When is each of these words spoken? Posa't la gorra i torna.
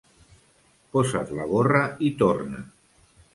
Posa't 0.97 1.33
la 1.41 1.45
gorra 1.51 1.83
i 2.09 2.11
torna. 2.23 2.65